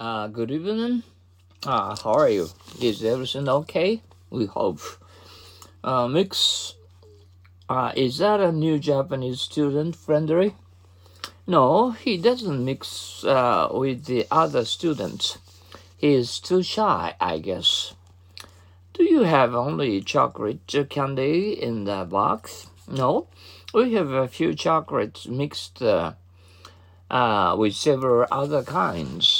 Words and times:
Uh, 0.00 0.28
good 0.28 0.50
evening. 0.50 1.02
Uh, 1.66 1.94
how 2.02 2.14
are 2.14 2.30
you? 2.30 2.48
Is 2.80 3.04
everything 3.04 3.46
okay? 3.50 4.00
We 4.30 4.46
hope. 4.46 4.80
Uh, 5.84 6.08
Mix, 6.08 6.74
uh, 7.68 7.92
is 7.94 8.16
that 8.16 8.40
a 8.40 8.50
new 8.50 8.78
Japanese 8.78 9.42
student 9.42 9.94
friendly? 9.94 10.54
No, 11.46 11.90
he 11.90 12.16
doesn't 12.16 12.64
mix 12.64 13.22
uh, 13.24 13.68
with 13.72 14.06
the 14.06 14.26
other 14.30 14.64
students. 14.64 15.36
He 15.98 16.14
is 16.14 16.40
too 16.40 16.62
shy, 16.62 17.14
I 17.20 17.38
guess. 17.38 17.92
Do 18.94 19.04
you 19.04 19.24
have 19.24 19.54
only 19.54 20.00
chocolate 20.00 20.66
candy 20.88 21.52
in 21.62 21.84
the 21.84 22.06
box? 22.06 22.68
No, 22.88 23.26
we 23.74 23.92
have 23.92 24.12
a 24.12 24.28
few 24.28 24.54
chocolates 24.54 25.26
mixed 25.26 25.82
uh, 25.82 26.14
uh, 27.10 27.54
with 27.58 27.74
several 27.74 28.26
other 28.32 28.62
kinds. 28.62 29.39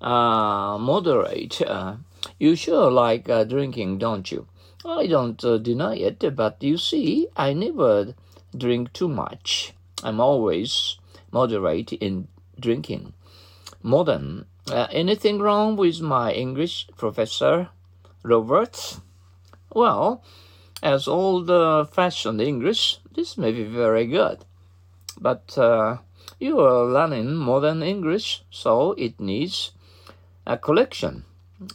Uh, 0.00 0.78
moderate. 0.78 1.60
Uh, 1.62 1.96
you 2.38 2.56
sure 2.56 2.90
like 2.90 3.28
uh, 3.28 3.44
drinking, 3.44 3.98
don't 3.98 4.32
you? 4.32 4.46
I 4.84 5.06
don't 5.06 5.42
uh, 5.44 5.58
deny 5.58 5.96
it, 5.96 6.24
but 6.34 6.62
you 6.62 6.78
see, 6.78 7.28
I 7.36 7.52
never 7.52 8.14
drink 8.56 8.94
too 8.94 9.08
much. 9.08 9.74
I'm 10.02 10.20
always 10.20 10.96
moderate 11.30 11.92
in 11.92 12.28
drinking. 12.58 13.12
Modern. 13.82 14.46
Uh, 14.70 14.86
anything 14.90 15.38
wrong 15.38 15.76
with 15.76 16.00
my 16.00 16.32
English 16.32 16.88
professor, 16.96 17.68
Robert? 18.22 19.00
Well, 19.74 20.22
as 20.82 21.06
old 21.06 21.50
uh, 21.50 21.84
fashioned 21.84 22.40
English, 22.40 22.98
this 23.14 23.36
may 23.36 23.52
be 23.52 23.64
very 23.64 24.06
good. 24.06 24.44
But 25.20 25.58
uh, 25.58 25.98
you 26.38 26.58
are 26.60 26.86
learning 26.86 27.34
modern 27.34 27.82
English, 27.82 28.42
so 28.50 28.92
it 28.92 29.20
needs 29.20 29.72
a 30.50 30.58
collection. 30.58 31.22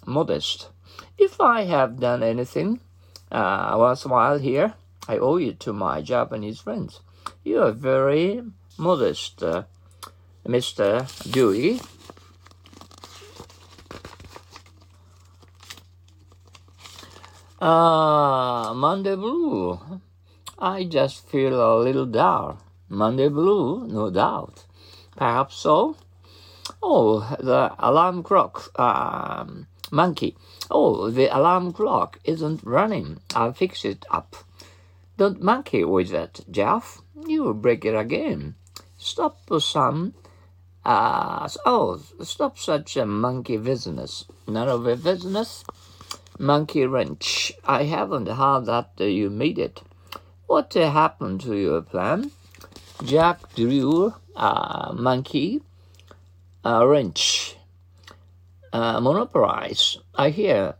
Modest. 0.06 0.68
If 1.18 1.40
I 1.40 1.64
have 1.64 2.00
done 2.00 2.22
anything 2.22 2.82
uh, 3.32 3.76
worthwhile 3.80 4.38
here, 4.38 4.74
I 5.08 5.18
owe 5.18 5.38
it 5.38 5.62
to 5.62 5.72
my 5.72 6.02
Japanese 6.02 6.60
friends. 6.60 7.00
You 7.44 7.62
are 7.62 7.72
very 7.72 8.44
modest, 8.78 9.42
uh, 9.42 9.64
Mr. 10.46 11.08
Dewey. 11.32 11.80
Ah, 17.62 18.74
Monday 18.76 19.16
Blue. 19.16 19.80
I 20.60 20.84
just 20.84 21.30
feel 21.30 21.56
a 21.62 21.80
little 21.80 22.06
down. 22.06 22.58
Monday 22.90 23.30
Blue, 23.30 23.88
no 23.88 24.10
doubt. 24.10 24.66
Perhaps 25.16 25.56
so. 25.56 25.96
Oh, 26.88 27.22
the 27.40 27.74
alarm 27.80 28.22
clock. 28.22 28.70
Um, 28.80 29.66
monkey. 29.90 30.38
Oh, 30.70 31.10
the 31.10 31.36
alarm 31.36 31.74
clock 31.74 32.20
isn't 32.24 32.62
running. 32.64 33.22
I'll 33.34 33.54
fix 33.54 33.84
it 33.86 34.06
up. 34.12 34.36
Don't 35.18 35.42
monkey 35.42 35.84
with 35.84 36.14
it, 36.14 36.46
Jeff. 36.52 37.02
You'll 37.26 37.56
break 37.56 37.86
it 37.86 37.96
again. 37.96 38.54
Stop 39.00 39.40
some. 39.60 40.14
Uh, 40.86 41.50
oh, 41.66 42.04
stop 42.22 42.60
such 42.60 42.98
a 42.98 43.06
monkey 43.08 43.58
business. 43.58 44.26
None 44.48 44.70
of 44.70 44.86
your 44.86 44.96
business. 44.96 45.64
Monkey 46.38 46.86
wrench. 46.86 47.52
I 47.66 47.86
haven't 47.86 48.28
heard 48.28 48.68
that 48.68 48.92
you 49.00 49.32
made 49.32 49.58
it. 49.58 49.82
What 50.46 50.72
happened 50.76 51.42
to 51.42 51.56
your 51.56 51.82
plan? 51.82 52.30
Jack 53.04 53.56
drew 53.56 54.14
a 54.36 54.94
monkey 54.94 55.62
a 55.62 55.65
wrench. 56.66 57.56
Uh, 58.74 59.00
monopolize. 59.00 60.00
I 60.16 60.32
hear 60.32 60.76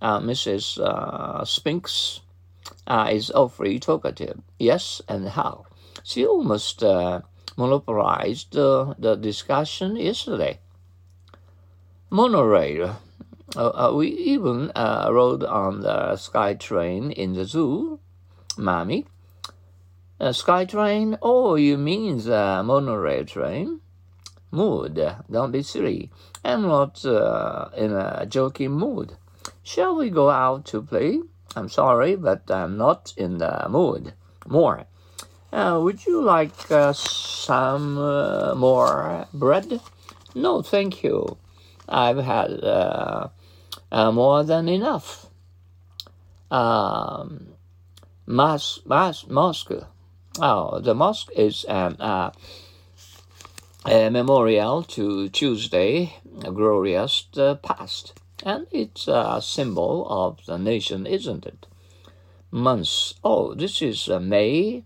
uh, 0.00 0.20
Mrs. 0.20 0.78
Uh, 0.78 1.44
Spinks 1.44 2.20
uh, 2.86 3.08
is 3.10 3.30
awfully 3.32 3.78
talkative. 3.80 4.40
Yes, 4.58 5.02
and 5.08 5.30
how? 5.30 5.66
She 6.04 6.26
almost 6.26 6.84
uh, 6.84 7.22
monopolized 7.56 8.52
the 8.52 9.18
discussion 9.20 9.96
yesterday. 9.96 10.58
Monorail. 12.10 12.96
Uh, 13.56 13.92
we 13.96 14.08
even 14.08 14.70
rode 14.76 15.42
on 15.42 15.80
the 15.80 16.16
sky 16.16 16.54
train 16.54 17.10
in 17.10 17.32
the 17.32 17.44
zoo, 17.44 17.98
Mommy. 18.56 19.06
SkyTrain? 20.20 21.18
Oh, 21.22 21.54
you 21.54 21.78
mean 21.78 22.18
the 22.18 22.62
monorail 22.64 23.24
train? 23.24 23.80
Mood. 24.50 25.00
Don't 25.30 25.52
be 25.52 25.62
silly. 25.62 26.10
I'm 26.44 26.62
not 26.62 27.04
uh, 27.04 27.68
in 27.76 27.92
a 27.92 28.26
joking 28.26 28.72
mood. 28.72 29.16
Shall 29.62 29.96
we 29.96 30.10
go 30.10 30.30
out 30.30 30.64
to 30.66 30.82
play? 30.82 31.20
I'm 31.56 31.68
sorry, 31.68 32.16
but 32.16 32.50
I'm 32.50 32.76
not 32.76 33.12
in 33.16 33.38
the 33.38 33.66
mood. 33.68 34.14
More. 34.46 34.86
Uh, 35.52 35.80
would 35.82 36.06
you 36.06 36.22
like 36.22 36.70
uh, 36.70 36.92
some 36.92 37.98
uh, 37.98 38.54
more 38.54 39.26
bread? 39.34 39.80
No, 40.34 40.62
thank 40.62 41.02
you. 41.02 41.38
I've 41.88 42.18
had 42.18 42.62
uh, 42.62 43.28
uh, 43.90 44.12
more 44.12 44.44
than 44.44 44.68
enough. 44.68 45.26
Um, 46.50 47.48
mas, 48.26 48.80
mas, 48.84 49.26
mosque. 49.28 49.84
Oh, 50.40 50.78
the 50.78 50.94
mosque 50.94 51.30
is 51.34 51.64
an 51.64 51.96
a 53.86 54.10
memorial 54.10 54.82
to 54.82 55.28
Tuesday, 55.30 56.14
glorious 56.42 57.26
uh, 57.36 57.54
past. 57.56 58.12
And 58.44 58.66
it's 58.70 59.08
a 59.08 59.40
symbol 59.42 60.06
of 60.08 60.44
the 60.46 60.58
nation, 60.58 61.06
isn't 61.06 61.46
it? 61.46 61.66
Months. 62.50 63.14
Oh, 63.24 63.54
this 63.54 63.80
is 63.80 64.08
uh, 64.08 64.20
May 64.20 64.84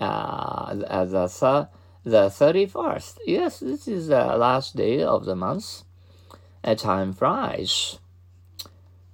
uh, 0.00 0.74
the, 0.74 1.28
th- 1.28 1.66
the 2.04 2.28
31st. 2.28 3.18
Yes, 3.26 3.60
this 3.60 3.88
is 3.88 4.08
the 4.08 4.36
last 4.36 4.76
day 4.76 5.02
of 5.02 5.24
the 5.24 5.36
month. 5.36 5.82
A 6.64 6.74
time 6.74 7.12
flies. 7.12 7.98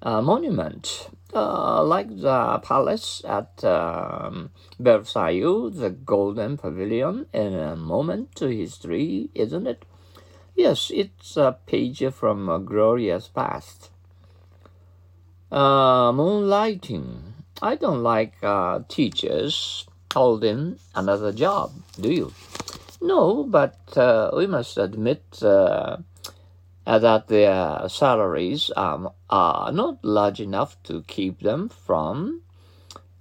A 0.00 0.22
monument 0.22 1.08
uh, 1.34 1.82
like 1.84 2.08
the 2.08 2.58
palace 2.62 3.22
at 3.24 3.64
um, 3.64 4.50
Versailles, 4.78 5.70
the 5.70 5.90
Golden 5.90 6.56
Pavilion, 6.56 7.26
in 7.32 7.54
a 7.54 7.76
moment 7.76 8.34
to 8.36 8.48
history, 8.48 9.30
isn't 9.34 9.66
it? 9.66 9.84
Yes, 10.54 10.90
it's 10.92 11.36
a 11.36 11.56
page 11.66 12.04
from 12.12 12.48
a 12.48 12.58
glorious 12.58 13.28
past. 13.28 13.90
Uh, 15.50 16.12
moonlighting. 16.12 17.20
I 17.60 17.76
don't 17.76 18.02
like 18.02 18.34
uh, 18.42 18.80
teachers 18.88 19.86
holding 20.12 20.78
another 20.94 21.32
job, 21.32 21.72
do 22.00 22.12
you? 22.12 22.32
No, 23.00 23.44
but 23.44 23.96
uh, 23.96 24.30
we 24.36 24.46
must 24.46 24.78
admit 24.78 25.42
uh, 26.86 26.98
that 26.98 27.28
their 27.28 27.88
salaries 27.88 28.70
um, 28.76 29.10
are 29.30 29.72
not 29.72 30.04
large 30.04 30.40
enough 30.40 30.82
to 30.84 31.02
keep 31.06 31.40
them 31.40 31.68
from 31.68 32.42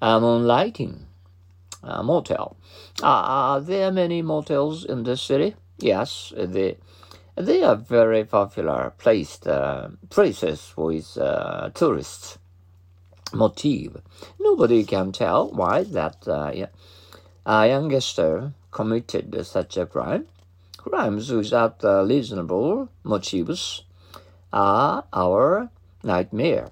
uh, 0.02 0.20
moonlighting. 0.20 1.06
Uh, 1.84 2.04
motel. 2.04 2.58
Are 3.02 3.60
there 3.60 3.92
many 3.92 4.22
motels 4.22 4.86
in 4.86 5.02
this 5.04 5.20
city? 5.20 5.56
Yes, 5.80 6.32
they, 6.38 6.78
they 7.36 7.64
are 7.64 7.76
very 7.76 8.24
popular 8.24 8.94
placed, 9.00 9.48
uh, 9.48 9.88
places 10.12 10.74
with 10.78 11.18
tourists. 11.74 12.38
Motive. 13.34 14.02
Nobody 14.40 14.84
can 14.84 15.12
tell 15.12 15.50
why 15.50 15.84
that 15.84 16.28
uh, 16.28 16.52
youngster 17.46 18.54
committed 18.72 19.46
such 19.46 19.78
a 19.78 19.86
crime. 19.86 20.28
Crimes 20.84 21.32
without 21.32 21.84
reasonable 21.84 22.90
motives 23.04 23.84
are 24.52 25.04
our 25.14 25.70
nightmare. 26.04 26.70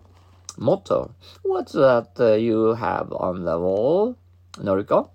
Motto. 0.58 1.14
What's 1.42 1.72
that 1.72 2.10
uh, 2.20 2.34
you 2.34 2.74
have 2.74 3.14
on 3.14 3.46
the 3.46 3.58
wall, 3.58 4.18
Noriko? 4.58 5.10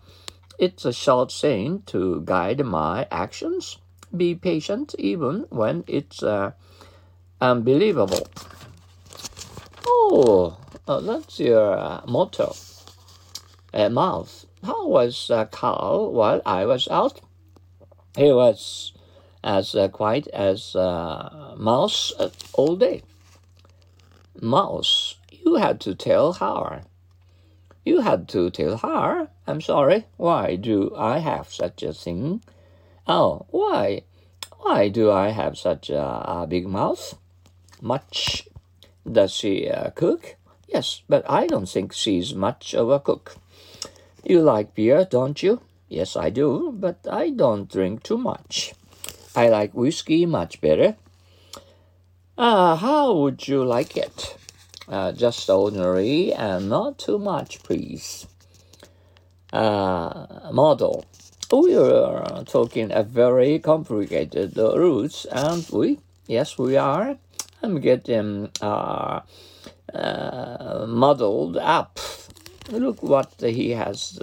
It's 0.59 0.85
a 0.85 0.93
short 0.93 1.31
saying 1.31 1.83
to 1.87 2.23
guide 2.25 2.65
my 2.65 3.07
actions. 3.11 3.79
Be 4.17 4.35
patient 4.35 4.95
even 4.99 5.47
when 5.51 5.85
it's 5.87 6.23
uh, 6.23 6.53
unbelievable. 7.41 8.27
Oh, 9.87 10.57
uh, 10.87 11.01
that's 11.01 11.41
your 11.41 11.77
uh, 11.77 12.01
motto. 12.07 12.55
Uh, 13.75 13.89
mouth. 13.89 14.47
How 14.63 14.87
was 14.87 15.31
uh, 15.31 15.47
Carl 15.47 16.13
while 16.13 16.41
I 16.47 16.65
was 16.65 16.87
out? 16.89 17.21
He 18.17 18.31
was 18.33 18.93
as 19.43 19.75
uh, 19.75 19.89
quiet 19.89 20.29
as 20.29 20.77
uh, 20.77 21.55
mouse 21.59 22.13
uh, 22.19 22.31
all 22.53 22.77
day. 22.77 23.03
Mouse, 24.41 25.17
you 25.31 25.57
had 25.57 25.81
to 25.81 25.95
tell 25.95 26.35
her. 26.35 26.85
You 27.85 28.01
had 28.01 28.29
to 28.31 28.51
tell 28.51 28.79
her. 28.79 29.29
I'm 29.47 29.61
sorry. 29.61 30.07
Why 30.17 30.57
do 30.57 30.95
I 30.97 31.19
have 31.19 31.53
such 31.53 31.83
a 31.83 31.93
thing? 31.93 32.43
Oh, 33.07 33.47
why? 33.51 34.03
Why 34.61 34.89
do 34.89 35.11
I 35.11 35.29
have 35.29 35.59
such 35.59 35.91
a, 35.91 36.01
a 36.01 36.47
big 36.49 36.67
mouth? 36.67 37.19
Much 37.83 38.49
does 39.11 39.33
she 39.33 39.69
uh, 39.69 39.91
cook? 39.91 40.37
Yes, 40.69 41.03
but 41.09 41.29
I 41.29 41.47
don't 41.47 41.69
think 41.69 41.93
she's 41.93 42.35
much 42.35 42.75
of 42.75 42.89
a 42.89 42.99
cook. 42.99 43.37
You 44.25 44.41
like 44.41 44.75
beer, 44.75 45.05
don't 45.05 45.43
you? 45.43 45.61
Yes, 45.89 46.17
I 46.17 46.31
do, 46.31 46.73
but 46.75 47.07
I 47.11 47.31
don't 47.31 47.71
drink 47.71 48.03
too 48.03 48.19
much. 48.19 48.75
I 49.37 49.49
like 49.49 49.75
whiskey 49.75 50.27
much 50.27 50.61
better. 50.61 50.97
Uh, 52.37 52.77
how 52.77 53.15
would 53.15 53.47
you 53.47 53.65
like 53.65 53.97
it? 53.97 54.37
Uh, 54.89 55.13
just 55.13 55.49
ordinary 55.49 56.33
and 56.33 56.69
not 56.69 56.99
too 56.99 57.19
much, 57.19 57.63
please. 57.63 58.27
Uh, 59.53 60.51
model. 60.53 61.05
We 61.53 61.77
are 61.77 62.43
talking 62.45 62.91
a 62.91 63.05
very 63.05 63.61
complicated 63.61 64.59
uh, 64.59 65.09
and 65.31 65.69
we? 65.71 66.01
Yes, 66.27 66.59
we 66.59 66.77
are. 66.77 67.17
I'm 67.63 67.81
getting 67.81 68.51
uh, 68.61 69.21
uh, 69.95 70.87
muddled 70.89 71.57
up. 71.57 72.01
Look 72.71 73.03
what 73.03 73.35
he 73.39 73.71
has 73.71 74.19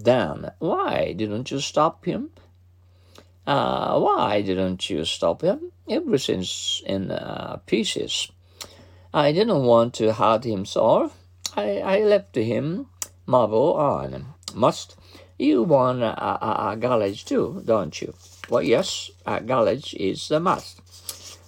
done. 0.00 0.50
Why 0.58 1.12
didn't 1.12 1.50
you 1.50 1.60
stop 1.60 2.04
him? 2.04 2.30
Uh, 3.46 3.98
why 3.98 4.42
didn't 4.42 4.90
you 4.90 5.04
stop 5.04 5.42
him? 5.42 5.72
Everything's 5.88 6.82
in 6.84 7.10
uh, 7.10 7.58
pieces. 7.66 8.30
I 9.14 9.32
didn't 9.32 9.64
want 9.64 9.94
to 9.94 10.12
hurt 10.12 10.44
him 10.44 10.66
so. 10.66 11.12
I, 11.56 11.78
I 11.78 11.98
left 12.00 12.34
him 12.34 12.86
marble 13.24 13.74
on. 13.74 14.34
Must. 14.54 14.96
You 15.38 15.62
want 15.62 16.02
a, 16.02 16.24
a, 16.24 16.72
a 16.72 16.76
college 16.80 17.24
too, 17.24 17.62
don't 17.64 18.00
you? 18.00 18.14
Well, 18.48 18.62
yes, 18.62 19.10
a 19.26 19.40
college 19.40 19.94
is 19.94 20.30
a 20.30 20.40
must. 20.40 20.80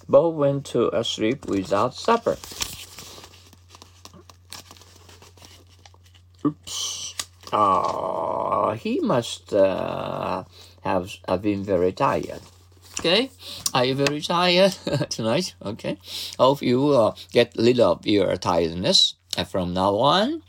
Both 0.07 0.35
went 0.35 0.65
to 0.67 0.89
a 0.95 1.03
sleep 1.03 1.45
without 1.47 1.93
supper. 1.95 2.37
Oops. 6.45 6.98
Ah, 7.51 8.73
he 8.73 8.99
must 8.99 9.53
uh, 9.53 10.43
have, 10.81 11.11
have 11.27 11.41
been 11.41 11.63
very 11.63 11.91
tired. 11.91 12.41
Okay, 12.99 13.31
are 13.73 13.85
you 13.85 13.95
very 13.95 14.21
tired 14.21 14.71
tonight? 15.09 15.55
Okay, 15.63 15.97
hope 16.37 16.61
you 16.61 16.89
uh, 16.89 17.15
get 17.31 17.53
rid 17.57 17.79
of 17.79 18.05
your 18.05 18.35
tiredness 18.35 19.15
from 19.47 19.73
now 19.73 19.95
on 19.95 20.43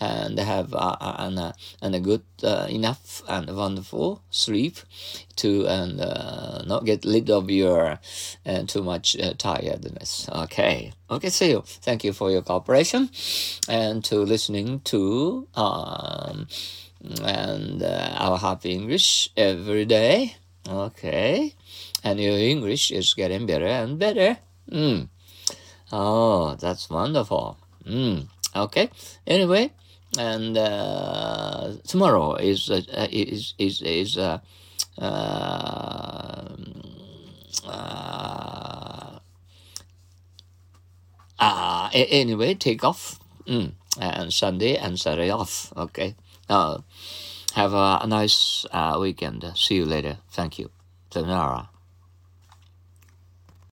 and 0.00 0.38
have 0.38 0.74
uh, 0.74 0.96
and, 1.18 1.38
uh, 1.38 1.52
and 1.82 1.94
a 1.94 2.00
good 2.00 2.22
uh, 2.42 2.66
enough 2.70 3.22
and 3.28 3.54
wonderful 3.54 4.22
sleep 4.30 4.78
to 5.36 5.66
and 5.66 6.00
uh, 6.00 6.62
not 6.66 6.84
get 6.84 7.04
rid 7.04 7.30
of 7.30 7.50
your 7.50 7.98
uh, 8.46 8.62
too 8.66 8.82
much 8.82 9.16
uh, 9.20 9.34
tiredness. 9.36 10.28
Okay, 10.32 10.92
okay. 11.10 11.28
See 11.28 11.50
you. 11.50 11.62
Thank 11.66 12.04
you 12.04 12.12
for 12.12 12.30
your 12.30 12.42
cooperation 12.42 13.10
and 13.68 14.02
to 14.04 14.20
listening 14.20 14.80
to 14.80 15.46
um, 15.54 16.48
and 17.22 17.82
our 17.82 18.38
happy 18.38 18.72
English 18.72 19.30
every 19.36 19.84
day. 19.84 20.36
Okay, 20.68 21.54
and 22.04 22.20
your 22.20 22.36
English 22.36 22.90
is 22.90 23.14
getting 23.14 23.46
better 23.46 23.66
and 23.66 23.98
better. 23.98 24.38
Mm. 24.70 25.08
Oh, 25.92 26.54
that's 26.54 26.88
wonderful. 26.88 27.58
Mm. 27.84 28.28
Okay. 28.54 28.90
Anyway, 29.26 29.72
and 30.18 30.56
uh, 30.56 31.72
tomorrow 31.86 32.34
is 32.34 32.70
uh, 32.70 32.82
is 33.10 33.54
is 33.58 33.82
is 33.82 34.18
uh, 34.18 34.38
uh, 34.98 36.48
uh, 41.38 41.90
anyway 41.92 42.54
take 42.54 42.84
off 42.84 43.18
mm. 43.46 43.72
and 44.00 44.32
Sunday 44.32 44.76
and 44.76 44.98
Saturday 44.98 45.30
off. 45.30 45.72
Okay. 45.76 46.14
Uh, 46.48 46.78
have 47.54 47.74
a, 47.74 48.00
a 48.02 48.06
nice 48.06 48.66
uh, 48.72 48.96
weekend. 49.00 49.44
See 49.54 49.76
you 49.76 49.84
later. 49.84 50.18
Thank 50.30 50.58
you. 50.58 50.70
Sayonara. 51.10 51.69